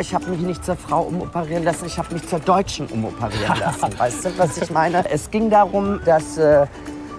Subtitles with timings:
[0.00, 3.98] Ich habe mich nicht zur Frau umoperieren lassen, ich habe mich zur Deutschen umoperieren lassen.
[3.98, 5.08] Weißt du, was ich meine?
[5.10, 6.66] Es ging darum, dass äh,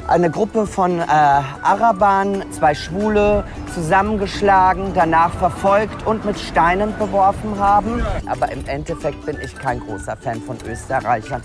[0.08, 3.44] eine Gruppe von äh, Arabern, zwei Schwule,
[3.74, 8.06] zusammengeschlagen, danach verfolgt und mit Steinen beworfen haben.
[8.28, 11.42] Aber im Endeffekt bin ich kein großer Fan von Österreichern.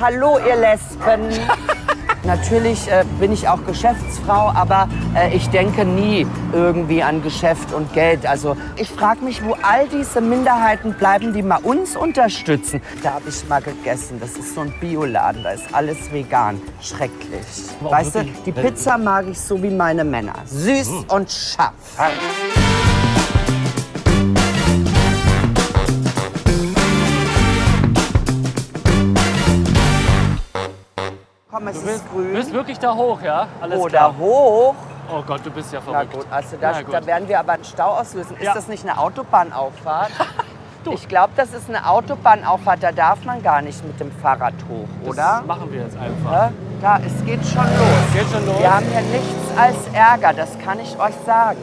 [0.00, 1.28] Hallo, ihr Lesben!
[2.24, 7.92] Natürlich äh, bin ich auch Geschäftsfrau, aber äh, ich denke nie irgendwie an Geschäft und
[7.92, 8.26] Geld.
[8.26, 12.82] Also ich frage mich, wo all diese Minderheiten bleiben, die mal uns unterstützen.
[13.02, 14.18] Da habe ich mal gegessen.
[14.20, 16.60] Das ist so ein Bioladen, da ist alles vegan.
[16.82, 17.40] Schrecklich.
[17.80, 20.34] Weißt du, die Pizza mag ich so wie meine Männer.
[20.44, 21.72] Süß und scharf.
[31.70, 32.32] Es Du bist, ist grün.
[32.34, 33.46] bist wirklich da hoch, ja?
[33.60, 34.14] Alles Oder klar.
[34.18, 34.74] hoch.
[35.12, 36.12] Oh Gott, du bist ja Na verrückt.
[36.12, 36.94] gut, also da, Na gut.
[36.94, 38.36] da werden wir aber einen Stau auslösen.
[38.36, 38.54] Ist Ja.
[38.54, 40.10] das nicht eine Autobahnauffahrt?
[40.82, 40.92] Du.
[40.92, 42.82] Ich glaube, das ist eine Autobahnauffahrt.
[42.82, 45.42] Da darf man gar nicht mit dem Fahrrad hoch, Das oder?
[45.46, 46.32] machen wir jetzt einfach.
[46.32, 48.14] Ja, da, es geht schon los.
[48.14, 48.58] Geht schon los?
[48.58, 51.58] Wir haben hier nichts als Ärger, das kann ich euch sagen.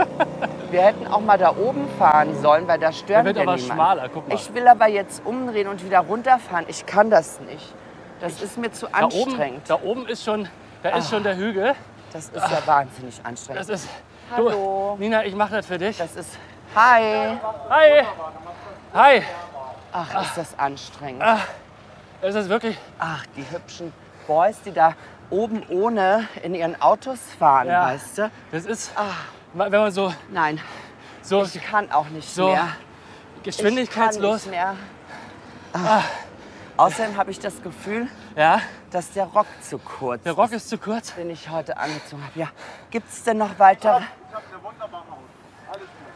[0.70, 3.56] Wir hätten auch mal da oben fahren sollen, weil da stören Der wird wir aber
[3.56, 3.74] niemanden.
[3.74, 4.34] schmaler, guck mal.
[4.34, 6.64] Ich will aber jetzt umdrehen und wieder runterfahren.
[6.68, 7.74] Ich kann das nicht.
[8.20, 9.62] Das ist mir zu da, oben, anstrengend.
[9.70, 10.48] da oben ist schon,
[10.82, 11.74] da ist schon der Hügel.
[12.12, 13.60] Das ist ja wahnsinnig anstrengend.
[13.60, 13.88] Das ist.
[14.34, 14.94] Hallo.
[14.96, 15.98] Du, Nina, ich mache das für dich.
[15.98, 16.38] Das ist.
[16.74, 17.36] Hi.
[17.68, 18.04] Hi.
[18.94, 19.22] Hi.
[19.92, 21.22] Ach, ist das anstrengend.
[22.22, 22.78] Es ist wirklich.
[22.98, 23.92] Ach, die hübschen
[24.26, 24.94] Boys, die da
[25.30, 27.86] oben ohne in ihren Autos fahren, Ja.
[27.86, 28.30] weißt du?
[28.52, 28.92] Das ist.
[28.96, 29.04] Ah.
[29.52, 30.60] Wenn man so, Nein,
[31.22, 32.68] so ich kann auch nicht So, mehr.
[33.36, 34.44] Ich geschwindigkeitslos.
[34.44, 34.74] kann nicht mehr.
[36.76, 36.84] Ah.
[36.84, 38.60] Außerdem habe ich das Gefühl, Ja,
[38.90, 41.14] dass der Rock zu kurz der Rock ist zu kurz.
[41.14, 42.38] den ich heute angezogen habe.
[42.38, 42.48] Ja,
[42.90, 44.00] gibt es denn noch weitere?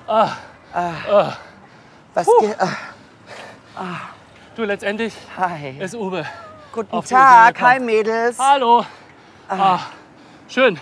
[0.07, 0.31] Ah.
[2.15, 2.57] Was geht?
[3.77, 3.85] Ah,
[4.57, 5.79] Du, letztendlich hi.
[5.79, 6.27] ist Uwe.
[6.73, 8.39] Guten Tag, hi Mädels.
[8.39, 8.85] Hallo.
[9.49, 9.79] Ah.
[10.49, 10.79] Schön.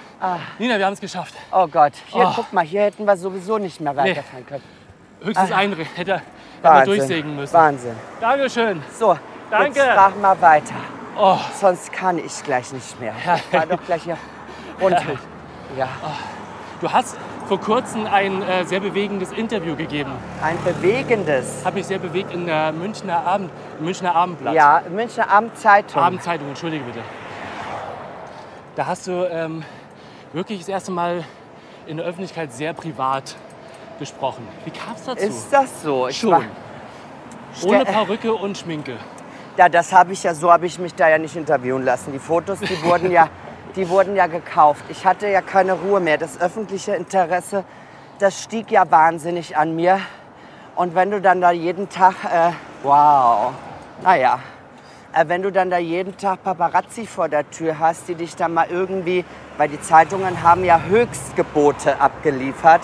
[0.59, 1.35] Nina, wir haben es geschafft.
[1.53, 2.33] Oh Gott, hier, Oh.
[2.35, 4.65] guck mal, hier hätten wir sowieso nicht mehr weiterfahren können.
[5.23, 6.23] Höchstens ein hätte, hätte er
[6.63, 6.97] Wahnsinn.
[6.97, 7.53] durchsägen müssen.
[7.53, 7.97] Wahnsinn.
[8.21, 8.83] Dankeschön.
[8.99, 9.19] So,
[9.51, 9.79] Danke.
[9.79, 10.75] jetzt mach mal weiter.
[11.17, 13.13] Oh, Sonst kann ich gleich nicht mehr.
[13.37, 14.17] Ich fahr doch gleich hier
[14.81, 15.01] runter.
[15.01, 15.19] Herrlich.
[15.77, 15.89] Ja,
[16.81, 17.17] du hast
[17.49, 20.13] vor kurzem ein äh, sehr bewegendes Interview gegeben.
[20.43, 21.65] ein bewegendes.
[21.65, 23.51] Hat mich sehr bewegt in der Münchner, Abend,
[23.81, 24.55] Münchner Abendblatt.
[24.55, 26.03] Ja, Münchner Abendzeitung.
[26.03, 27.01] Abendzeitung, entschuldige bitte.
[28.77, 29.65] Da hast du ähm,
[30.33, 31.25] wirklich das erste Mal
[31.87, 33.35] in der Öffentlichkeit sehr privat
[33.99, 34.47] gesprochen.
[34.65, 35.27] Wie kam es dazu?
[35.27, 36.07] Ist das so?
[36.09, 36.45] Ich Schon.
[37.65, 38.97] Ohne Perücke und Schminke.
[39.59, 42.13] Ja, das habe ich ja, so habe ich mich da ja nicht interviewen lassen.
[42.13, 43.29] Die Fotos, die wurden ja,
[43.75, 44.85] die wurden ja gekauft.
[44.89, 46.17] Ich hatte ja keine Ruhe mehr.
[46.17, 47.65] Das öffentliche Interesse,
[48.21, 49.99] das stieg ja wahnsinnig an mir.
[50.77, 52.53] Und wenn du dann da jeden Tag, äh,
[52.85, 53.53] wow,
[54.05, 54.39] naja,
[55.13, 58.55] äh, wenn du dann da jeden Tag Paparazzi vor der Tür hast, die dich dann
[58.55, 59.25] mal irgendwie,
[59.57, 62.83] weil die Zeitungen haben ja Höchstgebote abgeliefert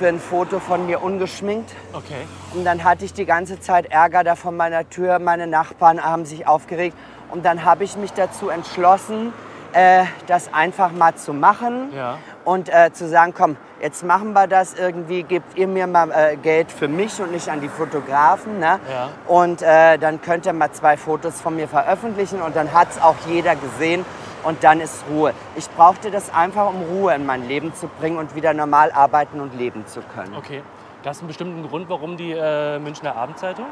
[0.00, 1.74] für ein Foto von mir ungeschminkt.
[1.92, 2.26] Okay.
[2.54, 5.18] Und dann hatte ich die ganze Zeit Ärger da vor meiner Tür.
[5.18, 6.96] Meine Nachbarn haben sich aufgeregt.
[7.30, 9.34] Und dann habe ich mich dazu entschlossen,
[9.74, 11.92] äh, das einfach mal zu machen.
[11.94, 12.16] Ja.
[12.46, 16.36] Und äh, zu sagen, komm, jetzt machen wir das irgendwie, gebt ihr mir mal äh,
[16.36, 18.58] Geld für mich und nicht an die Fotografen.
[18.58, 18.80] Ne?
[18.90, 19.10] Ja.
[19.28, 23.02] Und äh, dann könnt ihr mal zwei Fotos von mir veröffentlichen und dann hat es
[23.02, 24.06] auch jeder gesehen.
[24.44, 25.34] Und dann ist Ruhe.
[25.56, 29.40] Ich brauchte das einfach, um Ruhe in mein Leben zu bringen und wieder normal arbeiten
[29.40, 30.34] und leben zu können.
[30.36, 30.62] Okay.
[31.02, 33.66] Das ist einen bestimmten Grund, warum die äh, Münchner Abendzeitung?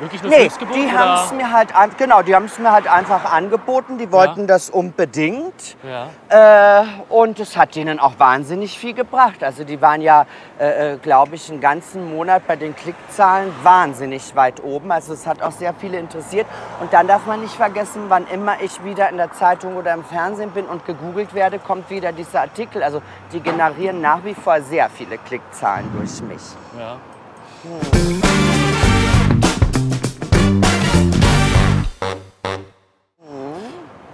[0.00, 3.24] Wirklich nur Nee, die haben es mir halt genau, die haben es mir halt einfach
[3.32, 3.98] angeboten.
[3.98, 4.46] Die wollten Ja.
[4.46, 6.82] das unbedingt Ja.
[6.82, 9.42] äh, und es hat denen auch wahnsinnig viel gebracht.
[9.42, 10.26] Also die waren ja,
[10.60, 14.92] äh, äh, glaube ich, einen ganzen Monat bei den Klickzahlen wahnsinnig weit oben.
[14.92, 16.46] Also es hat auch sehr viele interessiert.
[16.80, 20.04] Und dann darf man nicht vergessen, wann immer ich wieder in der Zeitung oder im
[20.04, 22.82] Fernsehen bin und gegoogelt werde, kommt wieder dieser Artikel.
[22.84, 26.42] Also die generieren nach wie vor sehr viele Klickzahlen durch mich.
[26.78, 26.98] ja.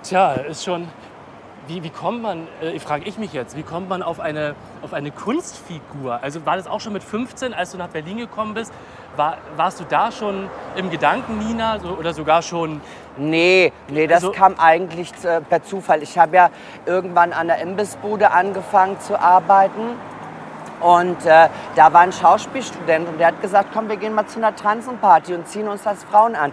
[0.05, 0.87] Tja, ist schon.
[1.67, 4.93] Wie, wie kommt man, äh, frage ich mich jetzt, wie kommt man auf eine, auf
[4.93, 6.23] eine Kunstfigur?
[6.23, 8.71] Also war das auch schon mit 15, als du nach Berlin gekommen bist?
[9.17, 12.83] War, warst du da schon im Gedanken, Nina, so, oder sogar schon
[13.17, 16.03] Nee, nee, das Also- kam eigentlich äh, per Zufall.
[16.03, 16.51] Ich habe ja
[16.85, 19.97] irgendwann an der Imbissbude angefangen zu arbeiten.
[20.81, 24.39] Und äh, da war ein Schauspielstudent und der hat gesagt, komm, wir gehen mal zu
[24.39, 26.53] einer Transenparty und ziehen uns als Frauen an.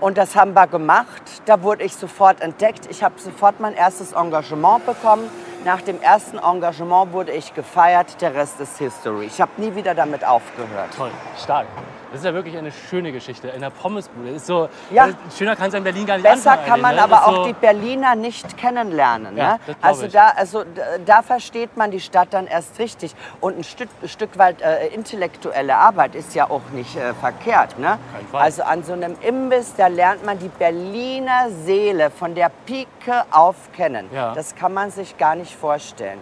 [0.00, 1.22] Und das haben wir gemacht.
[1.46, 2.86] Da wurde ich sofort entdeckt.
[2.90, 5.30] Ich habe sofort mein erstes Engagement bekommen
[5.66, 9.26] Nach dem ersten Engagement wurde ich gefeiert, der Rest ist History.
[9.26, 10.94] Ich habe nie wieder damit aufgehört.
[10.96, 11.10] Toll,
[11.42, 11.66] stark.
[12.12, 14.30] Das ist ja wirklich eine schöne Geschichte in der Pommesbude.
[14.30, 15.08] Ist so, Ja.
[15.08, 17.02] äh, schöner kann es in Berlin gar nicht Besser anfangen, kann man ne?
[17.02, 19.36] aber auch so, die Berliner nicht kennenlernen.
[19.36, 19.76] Ja, Ne?
[19.82, 20.12] Also, ich.
[20.12, 20.64] da, also
[21.04, 23.14] da versteht man die Stadt dann erst richtig.
[23.40, 27.78] Und ein Stück, Stück weit äh, intellektuelle Arbeit ist ja auch nicht äh, verkehrt.
[27.78, 27.98] Ne?
[28.32, 33.56] Also an so einem Imbiss, da lernt man die Berliner Seele von der Pike auf
[33.72, 34.08] kennen.
[34.12, 34.32] Ja.
[34.34, 36.18] Das kann man sich gar nicht vorstellen.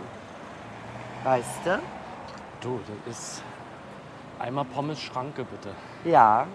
[1.25, 1.79] Weißt du?
[2.61, 3.43] Du, das ist
[4.45, 5.71] einmal Pommes Schranke bitte.
[6.05, 6.47] Ja.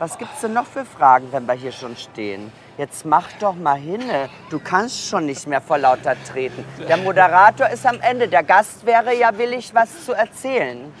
[0.00, 2.52] Was gibt's denn noch für Fragen, wenn wir hier schon stehen?
[2.76, 4.28] Jetzt mach doch mal hinne.
[4.48, 6.64] Du kannst schon nicht mehr vor lauter treten.
[6.88, 8.28] Der Moderator ist am Ende.
[8.28, 10.92] Der Gast wäre ja willig, was zu erzählen.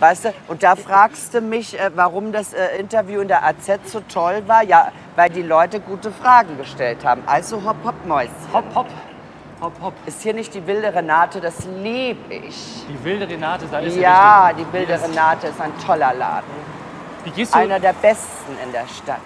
[0.00, 0.34] Weißt du?
[0.48, 4.42] Und da fragst du mich, äh, warum das äh, Interview in der AZ so toll
[4.46, 4.62] war.
[4.62, 7.22] Ja, weil die Leute gute Fragen gestellt haben.
[7.24, 8.34] Also hopp, hopp, Mäuschen.
[8.52, 8.88] Hopp, hopp,
[9.60, 9.94] hopp, hopp.
[10.06, 11.40] Ist hier nicht die wilde Renate?
[11.40, 12.84] Das lieb ich.
[12.88, 14.66] Die wilde Renate, da ist Ja, richtig.
[14.66, 16.50] die wilde Renate ist ein toller Laden.
[17.24, 17.58] Wie gehst du?
[17.58, 19.20] Einer der besten in der Stadt.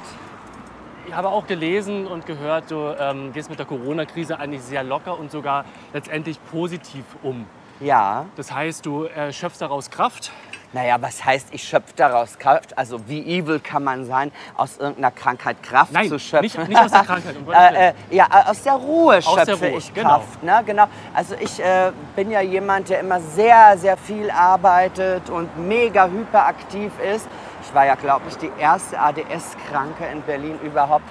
[1.06, 5.19] Ich habe auch gelesen und gehört, du ähm, gehst mit der Corona-Krise eigentlich sehr locker
[5.19, 5.64] und sogar
[5.94, 7.46] letztendlich positiv um.
[7.81, 8.26] Ja.
[8.36, 10.32] Das heißt, du äh, schöpfst daraus Kraft.
[10.75, 12.76] Naja, was heißt, ich schöpfe daraus Kraft?
[12.76, 16.43] Also wie evil kann man sein, aus irgendeiner Krankheit Kraft Nein, zu schöpfen?
[16.43, 19.69] nicht- nicht aus der Krankheit, um äh, äh, ja, äh, aus der Ruhe der schöpfe
[19.70, 20.09] Ruhe, ich genau.
[20.11, 20.43] Kraft.
[20.43, 20.62] Ne?
[20.67, 20.85] Genau.
[21.15, 26.93] Also ich äh, bin ja jemand, der immer sehr, sehr viel arbeitet und mega hyperaktiv
[27.00, 27.26] ist.
[27.62, 31.05] Ich war ja, glaube ich, die erste ADS-Kranke in Berlin überhaupt.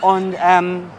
[0.00, 0.90] Und ähm,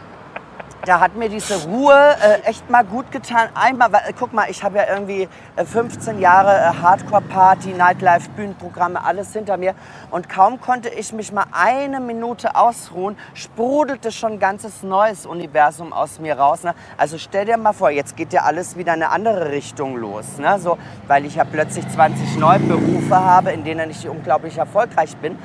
[0.85, 3.47] da hat mir diese Ruhe äh, echt mal gut getan.
[3.53, 8.29] Einmal, weil, äh, guck mal, ich habe ja irgendwie äh, 15 Jahre äh, Hardcore-Party, Nightlife,
[8.31, 9.75] Bühnenprogramme, alles hinter mir.
[10.11, 15.93] Und kaum konnte ich mich mal eine Minute ausruhen, sprudelte schon ein ganzes neues Universum
[15.93, 16.63] aus mir raus.
[16.63, 16.75] Ne?
[16.97, 20.37] Also stell dir mal vor, jetzt geht ja alles wieder in eine andere Richtung los.
[20.37, 20.59] Ne?
[20.59, 20.77] So,
[21.07, 25.37] weil ich ja plötzlich 20 neue Berufe habe, in denen ich unglaublich erfolgreich bin.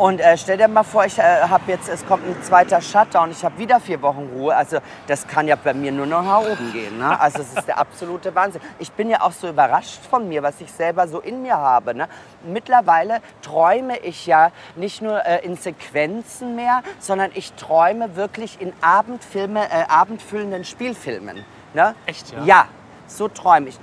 [0.00, 3.32] Und äh, stell dir mal vor, ich äh, habe jetzt, es kommt ein zweiter Shutdown,
[3.32, 4.56] ich habe wieder vier Wochen Ruhe.
[4.56, 6.96] Also das kann ja bei mir nur noch nach oben gehen.
[6.96, 7.20] Ne?
[7.20, 8.62] Also es ist der absolute Wahnsinn.
[8.78, 11.94] Ich bin ja auch so überrascht von mir, was ich selber so in mir habe.
[11.94, 12.08] Ne?
[12.42, 18.72] Mittlerweile träume ich ja nicht nur äh, in Sequenzen mehr, sondern ich träume wirklich in
[18.80, 21.44] Abendfilme, äh, abendfüllenden Spielfilmen.
[21.74, 21.94] Ne?
[22.06, 22.44] Echt, ja?
[22.44, 22.68] Ja,
[23.06, 23.78] so träume ich.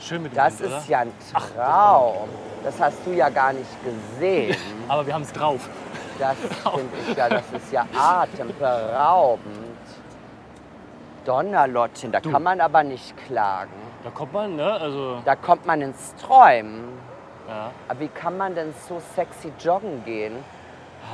[0.00, 0.84] Schön mit dem Das Wind, ist oder?
[0.88, 2.28] ja ein Traum.
[2.64, 4.56] Das hast du ja gar nicht gesehen.
[4.88, 5.68] Aber wir haben es drauf.
[6.18, 6.36] Das
[6.74, 9.46] finde ich ja, das ist ja atemberaubend.
[11.24, 13.70] Donnerlottchen, da kann man aber nicht klagen.
[14.02, 14.72] Da kommt man, ne?
[14.72, 16.98] Also, Da kommt man ins Träumen.
[17.46, 17.70] ja.
[17.86, 20.36] Aber wie kann man denn so sexy joggen gehen?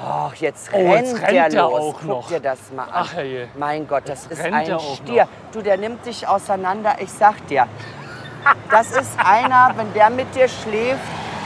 [0.03, 1.81] Ach, jetzt Oh, rennt, jetzt rennt der der los.
[1.81, 2.29] auch Guck noch.
[2.29, 2.91] dir das mal an.
[2.93, 3.49] Ach, herrje.
[3.59, 5.29] Mein Gott, das Jetzt ist rennt ein auch Stier.
[5.53, 6.95] Du, der nimmt dich auseinander.
[7.01, 7.67] Ich sag dir,
[8.71, 11.01] das ist einer, wenn der mit dir schläft,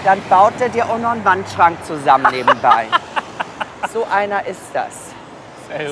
[0.05, 2.87] dann baut er dir auch noch einen Wandschrank zusammen nebenbei.
[3.93, 5.08] so einer ist das.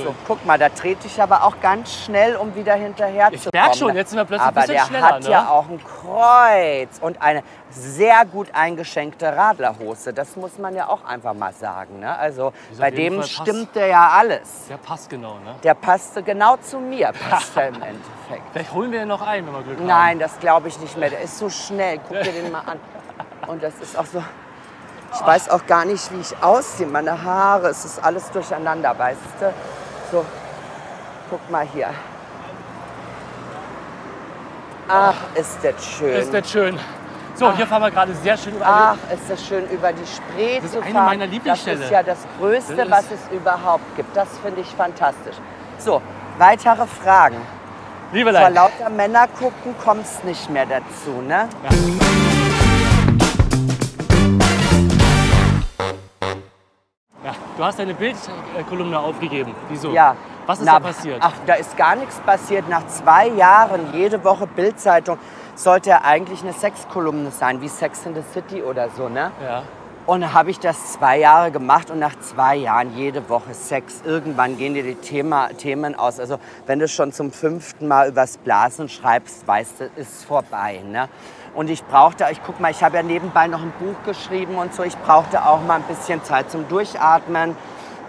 [0.02, 3.50] So, guck mal, da trete ich aber auch ganz schnell, um wieder hinterher Ich zu
[3.50, 3.75] kommen.
[3.75, 5.31] schon, jetzt sind wir plötzlich ein aber bisschen der schneller, hat ne?
[5.31, 10.12] ja auch ein Kreuz und eine sehr gut eingeschenkte Radlerhose.
[10.12, 12.00] Das muss man ja auch einfach mal sagen.
[12.00, 12.17] Ne?
[12.17, 14.67] Also bei dem stimmte ja alles.
[14.69, 15.55] Der passt genau, ne?
[15.62, 18.43] Der passte genau zu mir, passt er im Endeffekt.
[18.52, 19.87] Vielleicht holen wir ihn noch ein, wenn wir Glück haben.
[19.87, 21.11] Nein, das glaube ich nicht mehr.
[21.11, 21.99] Der ist so schnell.
[22.08, 22.81] Guck dir den mal an.
[23.46, 24.22] Und das ist auch so.
[25.19, 26.87] Ich weiß auch gar nicht, wie ich aussehe.
[26.87, 29.53] Meine Haare, es ist alles durcheinander, weißt du?
[30.13, 30.25] So,
[31.31, 31.89] guck mal hier.
[34.89, 36.13] Ach, ist das schön.
[36.13, 36.79] Ist das schön.
[37.35, 40.56] So, hier fahren wir gerade sehr schön über Ach, ist das schön, über die Spree
[40.56, 41.05] Das ist zu eine fahren.
[41.06, 41.77] meiner Lieblingsstelle.
[41.77, 44.17] Das ist ja das Größte, Das was es überhaupt gibt.
[44.17, 45.37] Das finde ich fantastisch.
[45.79, 46.01] So,
[46.39, 47.37] weitere Fragen.
[47.37, 48.55] Vor Liebelein.
[48.55, 51.49] lauter Männer gucken kommst nicht mehr dazu, ne?
[51.65, 52.25] Ja,
[57.56, 59.55] du hast deine Bildkolumne aufgegeben.
[59.69, 59.93] Wieso?
[59.93, 60.17] Ja.
[60.46, 61.19] Was ist Na, da passiert?
[61.20, 62.69] Ach, da ist gar nichts passiert.
[62.69, 65.19] Nach zwei Jahren, jede Woche Bildzeitung,
[65.56, 69.32] sollte ja eigentlich eine Sexkolumne sein, wie Sex in the City oder so, ne?
[69.43, 69.63] Ja.
[70.06, 74.03] Und dann habe ich das zwei Jahre gemacht und nach zwei Jahren jede Woche Sex.
[74.05, 76.20] Irgendwann gehen dir die Thema, Themen aus.
[76.20, 80.81] Also wenn du schon zum fünften Mal übers Blasen schreibst, weißt du, ist vorbei.
[80.86, 81.08] Ne?
[81.56, 84.75] Und ich brauchte, ich guck mal, ich habe ja nebenbei noch ein Buch geschrieben und
[84.75, 84.82] so.
[84.82, 87.56] Ich brauchte auch mal ein bisschen Zeit zum Durchatmen.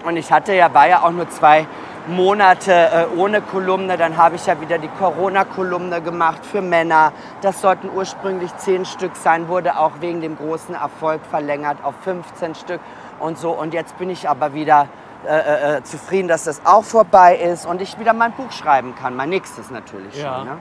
[0.05, 1.65] Und ich hatte ja, war ja auch nur zwei
[2.07, 3.95] Monate äh, ohne Kolumne.
[3.97, 7.13] Dann habe ich ja wieder die Corona-Kolumne gemacht für Männer.
[7.41, 12.53] Das sollten ursprünglich zehn Stück sein, wurde auch wegen dem großen Erfolg verlängert auf 15
[12.55, 12.81] Stück
[13.19, 13.51] und so.
[13.51, 14.89] Und jetzt bin ich aber wieder
[15.25, 19.15] äh, äh, zufrieden, dass das auch vorbei ist und ich wieder mein Buch schreiben kann.
[19.15, 20.39] Mein nächstes natürlich Ja.
[20.39, 20.47] schon.
[20.47, 20.57] Ne?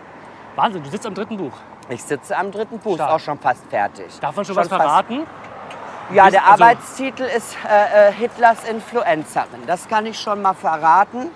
[0.55, 1.53] Wahnsinn, du sitzt am dritten Buch.
[1.89, 3.11] Ich sitze am dritten Buch, Stark.
[3.13, 4.07] auch schon fast fertig.
[4.21, 5.27] Darf man schon, Schon was verraten?
[6.13, 9.67] Ja, der also- Arbeitstitel ist äh, äh, Hitlers Influencerin.
[9.67, 11.31] Das kann ich schon mal verraten.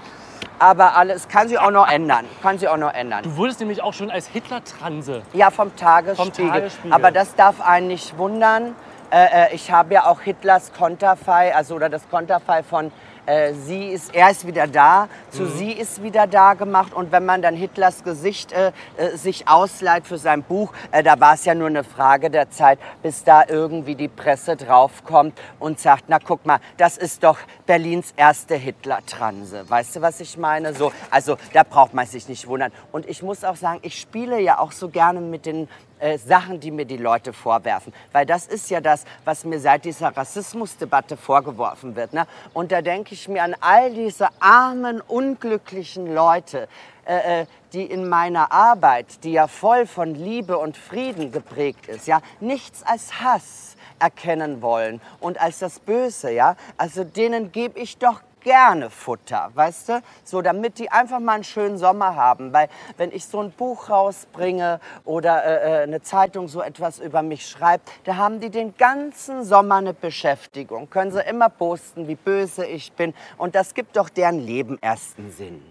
[0.59, 2.27] Aber alles kann sich auch noch ändern.
[2.43, 3.23] Kann sich auch noch ändern.
[3.23, 5.23] Du wurdest nämlich auch schon als Hitler-Transe.
[5.33, 6.35] Ja, vom Tagesspiegel.
[6.35, 6.93] Vom Tagesspiegel.
[6.93, 8.75] Aber das darf einen nicht wundern.
[9.11, 12.93] Äh, äh, ich habe ja auch Hitlers Konterfei, also oder das Konterfei von
[13.31, 15.57] äh, sie ist, er ist wieder da, zu Mhm.
[15.57, 16.93] sie ist wieder da gemacht.
[16.93, 21.21] Und wenn man dann Hitlers Gesicht äh, äh, sich ausleiht für sein Buch, äh, da
[21.21, 25.79] war es ja nur eine Frage der Zeit, bis da irgendwie die Presse draufkommt und
[25.79, 29.69] sagt, na guck mal, das ist doch Berlins erste Hitler-Transe.
[29.69, 30.75] Weißt du, was ich meine?
[30.75, 32.73] So, also da braucht man sich nicht wundern.
[32.91, 35.69] Und ich muss auch sagen, ich spiele ja auch so gerne mit den
[36.01, 37.93] äh, Sachen, die mir die Leute vorwerfen.
[38.13, 42.13] Weil das ist ja das, was mir seit dieser Rassismusdebatte vorgeworfen wird.
[42.13, 42.27] Ne?
[42.53, 46.69] Und da denke ich mir an all diese armen, unglücklichen Leute,
[47.07, 52.07] äh, äh, die in meiner Arbeit, die ja voll von Liebe und Frieden geprägt ist,
[52.07, 56.57] ja, nichts als Hass erkennen wollen und als das Böse, ja.
[56.77, 60.03] Also denen gebe ich doch gerne Futter, weißt du?
[60.25, 62.53] So, damit die einfach mal einen schönen Sommer haben.
[62.53, 67.23] Weil wenn ich so ein Buch rausbringe oder äh, äh, eine Zeitung so etwas über
[67.23, 70.91] mich schreibt, da haben die den ganzen Sommer eine Beschäftigung.
[70.91, 73.15] Können sie immer posten, wie böse ich bin.
[73.39, 75.63] Und das gibt doch deren Leben erst einen Sinn.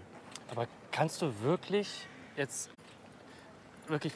[0.50, 2.70] Aber kannst du wirklich jetzt
[3.86, 4.14] wirklich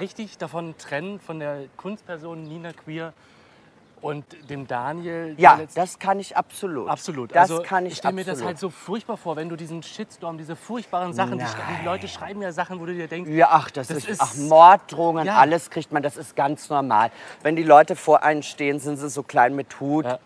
[0.00, 3.12] richtig davon trennen, von der Kunstperson Nina Queer
[4.00, 5.34] und dem Daniel?
[5.38, 6.88] Ja, das kann ich absolut.
[6.88, 7.34] Absolut.
[7.34, 10.38] Das also, kann ich, stelle mir das halt so furchtbar vor, wenn du diesen Shitstorm,
[10.38, 11.84] diese furchtbaren Sachen, die, die.
[11.84, 14.34] Leute schreiben ja Sachen, wo du dir denkst, Ja, ach, das, Das ist, ist- ach,
[14.36, 15.36] Morddrohungen, Ja.
[15.36, 17.10] alles kriegt man, das ist ganz normal.
[17.42, 20.04] Wenn die Leute vor einen stehen, sind sie so klein mit Hut.
[20.04, 20.18] Ja.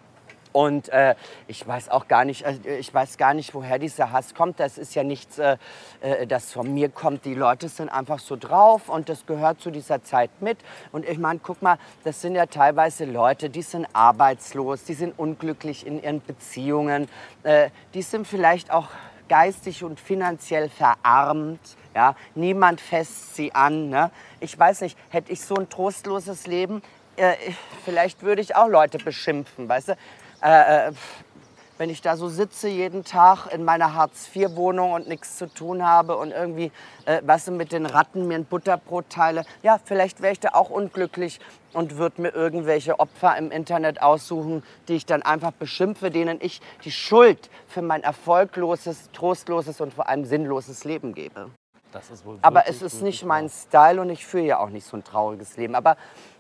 [0.53, 1.15] Und äh,
[1.49, 4.61] ich weiß auch gar nicht, äh, ich weiß gar nicht, woher dieser Hass kommt.
[4.61, 5.57] Das ist ja nichts, äh,
[6.01, 7.25] äh, das von mir kommt.
[7.25, 10.59] Die Leute sind einfach so drauf und das gehört zu dieser Zeit mit.
[10.93, 15.19] Und ich meine, guck mal, das sind ja teilweise Leute, die sind arbeitslos, die sind
[15.19, 17.09] unglücklich in ihren Beziehungen,
[17.43, 18.89] äh, die sind vielleicht auch
[19.29, 21.61] geistig und finanziell verarmt.
[21.95, 22.15] Ja?
[22.35, 23.89] Niemand fässt sie an.
[23.89, 24.11] Ne?
[24.41, 26.83] Ich weiß nicht, hätte ich so ein trostloses Leben,
[27.17, 27.35] äh,
[27.85, 29.97] vielleicht würde ich auch Leute beschimpfen, weißt du?
[30.43, 30.93] Äh, äh,
[31.79, 36.17] wenn ich da so sitze jeden Tag in meiner Hartz-IV-Wohnung und nichts zu tun habe
[36.17, 36.71] und irgendwie,
[37.07, 40.71] äh, du, mit den Ratten mir ein Butterbrot teile, ja, vielleicht wäre ich da auch
[40.71, 41.41] unglücklich
[41.73, 46.61] und würde mir irgendwelche Opfer im Internet aussuchen, die ich dann einfach beschimpfe, denen ich
[46.85, 51.51] die Schuld für mein erfolgloses, trostloses und vor allem sinnloses Leben gebe.
[52.43, 55.57] Aber es ist nicht mein Style und ich führe ja auch nicht so ein trauriges
[55.57, 55.75] Leben.
[55.75, 55.97] Aber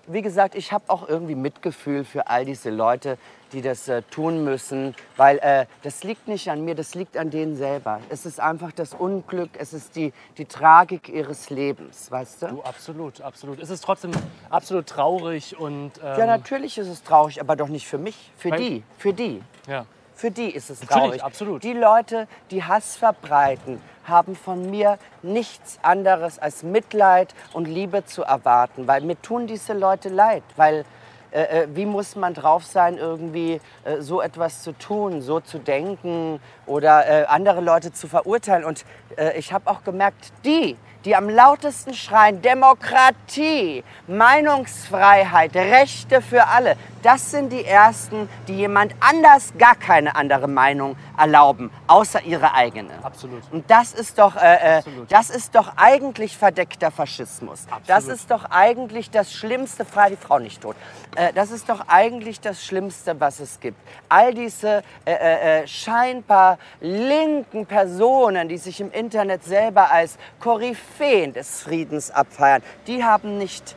[0.06, 3.18] wie gesagt, ich habe auch irgendwie Mitgefühl für all diese Leute,
[3.52, 7.30] die das äh, tun müssen, weil äh, das liegt nicht an mir, das liegt an
[7.30, 8.00] denen selber.
[8.08, 12.46] Es ist einfach das Unglück, es ist die, die Tragik ihres Lebens, weißt du?
[12.48, 13.60] Du, absolut, absolut.
[13.60, 14.12] Es ist trotzdem
[14.50, 18.50] absolut traurig und ähm, Ja, natürlich ist es traurig, aber doch nicht für mich, für
[18.52, 19.42] die, für die.
[19.66, 19.84] ja.
[20.22, 21.24] Für die ist es Natürlich, traurig.
[21.24, 21.64] absolut.
[21.64, 28.22] Die Leute, die Hass verbreiten, haben von mir nichts anderes als Mitleid und Liebe zu
[28.22, 30.84] erwarten, weil mir tun diese Leute leid, weil
[31.32, 35.58] äh, äh, wie muss man drauf sein, irgendwie äh, so etwas zu tun, so zu
[35.58, 38.64] denken oder äh, andere Leute zu verurteilen.
[38.64, 38.84] Und
[39.16, 46.76] äh, ich habe auch gemerkt, die, die am lautesten schreien, Demokratie, Meinungsfreiheit, Rechte für alle,
[47.02, 52.92] das sind die Ersten, die jemand anders gar keine andere Meinung erlauben, außer ihre eigene.
[53.02, 53.42] Absolut.
[53.50, 57.66] Und das ist doch, äh, äh, das ist doch eigentlich verdeckter Faschismus.
[57.86, 58.16] Das Absolut.
[58.16, 60.76] ist doch eigentlich das Schlimmste, frei die Frau nicht tot.
[61.16, 63.78] Äh, das ist doch eigentlich das Schlimmste, was es gibt.
[64.08, 71.32] All diese äh, äh, äh, scheinbar linken Personen, die sich im Internet selber als Koryphäen
[71.32, 73.76] des Friedens abfeiern, die haben nicht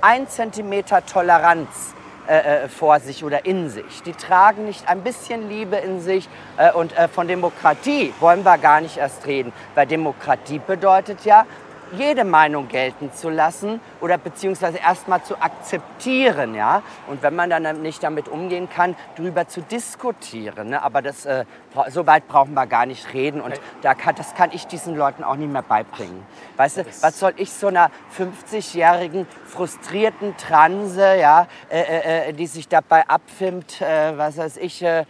[0.00, 1.94] ein Zentimeter Toleranz
[2.28, 4.02] äh, äh, vor sich oder in sich.
[4.02, 6.28] Die tragen nicht ein bisschen Liebe in sich.
[6.58, 9.50] Äh, und äh, von Demokratie wollen wir gar nicht erst reden.
[9.74, 11.46] Weil Demokratie bedeutet ja,
[11.92, 16.82] jede Meinung gelten zu lassen oder beziehungsweise erstmal zu akzeptieren, ja.
[17.06, 20.70] Und wenn man dann nicht damit umgehen kann, drüber zu diskutieren.
[20.70, 20.82] Ne?
[20.82, 21.44] Aber das, äh,
[21.88, 23.40] so weit brauchen wir gar nicht reden.
[23.40, 26.24] Und da kann, das kann ich diesen Leuten auch nicht mehr beibringen.
[26.56, 32.46] Weißt du, was soll ich so einer 50-jährigen frustrierten Transe, ja, äh, äh, äh, die
[32.46, 35.04] sich dabei abfilmt, äh, was weiß ich, äh,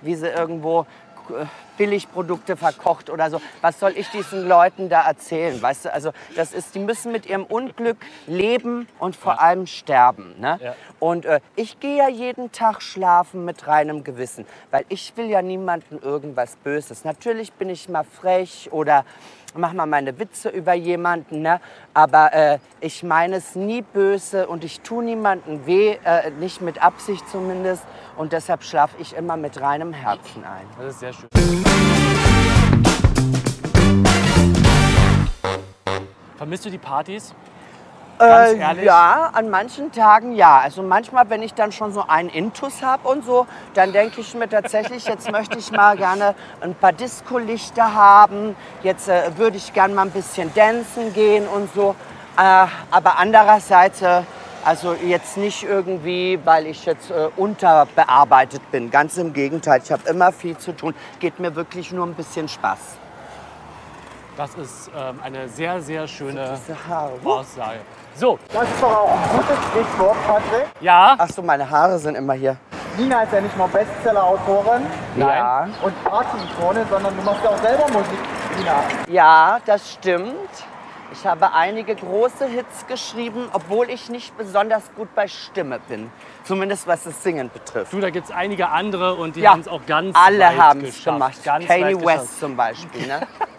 [0.00, 0.86] wie sie irgendwo
[1.76, 3.40] Billigprodukte verkocht oder so.
[3.60, 5.60] Was soll ich diesen Leuten da erzählen?
[5.60, 10.34] Weißt du, also das ist, die müssen mit ihrem Unglück leben und vor allem sterben.
[10.38, 10.58] Ne?
[10.62, 10.74] Ja.
[10.98, 15.40] Und äh, ich gehe ja jeden Tag schlafen mit reinem Gewissen, weil ich will ja
[15.40, 17.04] niemandem irgendwas Böses.
[17.04, 19.04] Natürlich bin ich mal frech oder
[19.54, 21.60] mach mal meine Witze über jemanden, ne?
[21.94, 26.82] aber äh, ich meine es nie böse und ich tue niemandem weh, äh, nicht mit
[26.82, 27.84] Absicht zumindest.
[28.16, 30.66] Und deshalb schlafe ich immer mit reinem Herzen ein.
[30.78, 31.28] Das ist sehr schön.
[36.36, 37.34] Vermisst du die Partys?
[38.18, 38.84] Ganz Äh, ehrlich?
[38.84, 40.58] Ja, an manchen Tagen ja.
[40.58, 44.34] Also manchmal, wenn ich dann schon so einen Intus habe und so, dann denke ich
[44.34, 48.56] mir tatsächlich, jetzt möchte ich mal gerne ein paar Discolichter haben.
[48.82, 51.94] Jetzt äh, würde ich gerne mal ein bisschen dancen gehen und so.
[52.36, 54.22] Äh, aber andererseits, äh,
[54.64, 58.90] also jetzt nicht irgendwie, weil ich jetzt äh, unterbearbeitet bin.
[58.90, 60.94] Ganz im Gegenteil, ich habe immer viel zu tun.
[61.20, 62.78] Geht mir wirklich nur ein bisschen Spaß.
[64.36, 66.56] Das ist ähm, eine sehr, sehr schöne.
[67.24, 67.80] Aussage.
[68.18, 70.66] So, Das ist doch auch ein gutes Stichwort, Patrick.
[70.80, 72.56] ja, Ach so, meine Haare sind immer hier.
[72.96, 74.82] Nina ist ja nicht nur Bestseller-Autorin
[75.16, 75.68] Ja.
[75.84, 78.18] und Party-Ikone, sondern du machst ja auch selber Musik,
[78.58, 78.82] Nina.
[79.08, 80.34] Ja, das stimmt.
[81.12, 86.10] Ich habe einige große Hits geschrieben, obwohl ich nicht besonders gut bei Stimme bin.
[86.42, 87.92] Zumindest was das Singen betrifft.
[87.92, 90.84] du, da gibt es einige andere und die Ja, haben es auch ganz Alle haben
[90.84, 91.42] es gemacht.
[91.44, 92.40] Ganz Kanye West geschafft.
[92.40, 93.06] zum Beispiel.
[93.06, 93.20] Ne?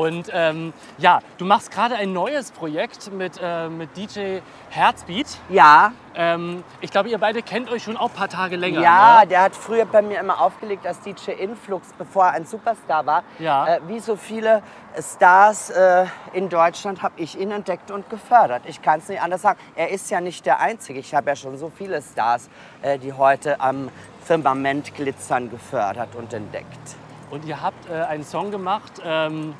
[0.00, 4.38] Und ähm, ja, du machst gerade ein neues Projekt mit, äh, mit DJ
[4.70, 5.26] Herzbeat.
[5.50, 8.80] Ja, Ähm, ich glaube, ihr beide kennt euch schon auch ein paar Tage länger.
[8.80, 9.28] ja, Ne?
[9.28, 13.22] der hat früher bei mir immer aufgelegt als DJ Influx, bevor er ein Superstar war.
[13.38, 13.66] Ja.
[13.76, 14.62] Äh, wie so viele
[14.98, 18.62] Stars äh, in Deutschland habe ich ihn entdeckt und gefördert.
[18.66, 19.58] Ich kann es nicht anders sagen.
[19.76, 20.98] Er ist ja nicht der Einzige.
[20.98, 22.48] Ich habe ja schon so viele Stars,
[22.82, 23.90] äh, die heute am
[24.24, 26.96] Firmament glitzern, gefördert und entdeckt.
[27.30, 29.54] Und ihr habt äh, einen Song gemacht ähm,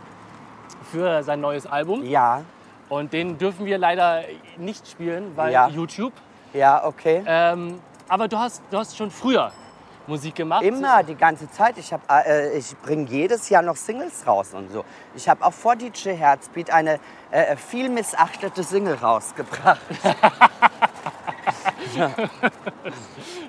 [0.91, 2.05] für sein neues Album.
[2.05, 2.43] Ja,
[2.89, 4.25] Und den dürfen wir leider
[4.57, 5.69] nicht spielen, weil Ja.
[5.69, 6.13] YouTube.
[6.53, 7.23] ja, okay.
[7.27, 9.53] Ähm, aber du hast, du hast schon früher
[10.09, 10.65] Musik gemacht.
[10.65, 11.79] Immer, die ganze Zeit.
[11.79, 14.85] Ich, hab, äh, ich bringe jedes Jahr noch Singles raus und so.
[15.15, 16.99] Ich habe auch vor DJ Herzbeat eine
[17.31, 19.81] äh, viel missachtete Single rausgebracht.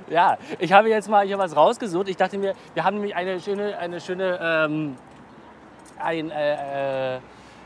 [0.10, 2.10] Ja, ich habe jetzt mal hier was rausgesucht.
[2.10, 4.98] Ich dachte mir, wir haben nämlich eine schöne, eine schöne, ähm,
[6.00, 7.20] ein, äh, äh,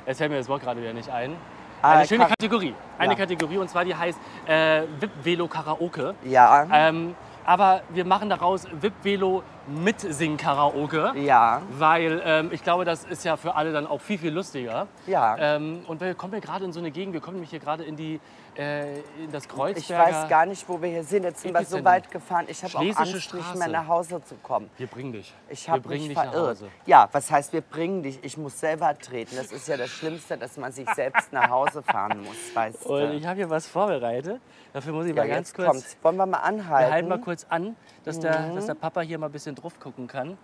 [0.05, 1.35] jetzt fällt mir das Wort gerade wieder nicht ein.
[1.81, 2.73] Eine Ah, schöne Ka- Kategorie.
[2.97, 3.17] Eine Ja.
[3.19, 6.15] Kategorie und zwar die heißt äh, VIP Velo Karaoke.
[6.23, 7.15] Ja, Ähm,
[7.45, 11.11] aber wir machen daraus VIP Velo mit Sing Karaoke.
[11.15, 14.87] ja, Weil ähm, ich glaube, das ist ja für alle dann auch viel, viel lustiger.
[15.05, 15.37] ja.
[15.37, 17.83] Ähm, und wir kommen hier gerade in so eine Gegend, wir kommen nämlich hier gerade
[17.83, 18.19] in, die,
[18.57, 20.03] äh, in das ich Kreuzberger.
[20.03, 21.23] weiß gar nicht, wo wir hier sind.
[21.23, 22.45] Jetzt sind wir so weit gefahren.
[22.47, 23.57] Ich habe auch Angst, nicht Straße.
[23.57, 24.69] mehr nach Hause zu kommen.
[24.77, 25.33] Wir bringen dich.
[25.49, 26.49] Ich wir habe bringen mich dich nach verirrt.
[26.61, 26.67] Hause.
[26.85, 28.19] Ja, was heißt, wir bringen dich?
[28.23, 29.35] Ich muss selber treten.
[29.35, 33.11] Das ist ja das Schlimmste, dass man sich selbst nach Hause fahren muss, weißt Und
[33.13, 34.39] ich habe hier was vorbereitet.
[34.73, 35.67] Dafür muss ich Ja, mal ganz kurz.
[35.67, 35.97] kommt's.
[36.01, 36.87] Wollen wir mal anhalten?
[36.87, 38.55] Wir halten mal kurz an, dass, der, Mhm.
[38.55, 40.37] dass der Papa hier mal ein bisschen drauf gucken kann.